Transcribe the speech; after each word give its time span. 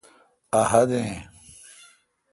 اؘ 0.57 0.61
حد 0.71 0.89
اؘئ۔ 0.97 1.13